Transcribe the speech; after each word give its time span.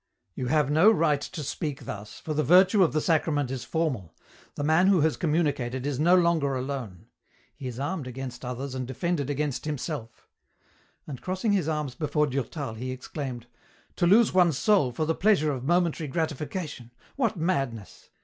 "You 0.33 0.47
have 0.47 0.71
no 0.71 0.89
right 0.89 1.21
to 1.21 1.43
speak 1.43 1.85
thus, 1.85 2.19
for 2.19 2.33
the 2.33 2.41
virtue 2.43 2.81
of 2.83 2.91
the 2.91 3.01
Sacrament 3.01 3.51
is 3.51 3.63
formal, 3.63 4.15
the 4.55 4.63
man 4.63 4.87
who 4.87 5.01
has 5.01 5.15
communicated 5.15 5.85
is 5.85 5.99
no 5.99 6.15
longer 6.15 6.55
alone. 6.55 7.05
He 7.55 7.67
is 7.67 7.79
armed 7.79 8.07
against 8.07 8.43
others 8.43 8.73
and 8.73 8.87
defended 8.87 9.29
against 9.29 9.65
himself," 9.65 10.27
and 11.05 11.21
crossing 11.21 11.51
his 11.51 11.67
arms 11.67 11.93
before 11.93 12.25
Durtal 12.25 12.73
he 12.73 12.89
exclaimed, 12.89 13.45
—"To 13.97 14.07
lose 14.07 14.33
one's 14.33 14.57
soul 14.57 14.91
for 14.91 15.05
the 15.05 15.13
pleasure 15.13 15.51
of 15.51 15.63
momentary 15.65 16.07
gratification! 16.07 16.89
what 17.15 17.37
madness. 17.37 18.09